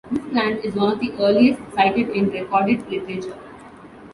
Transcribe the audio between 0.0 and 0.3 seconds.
This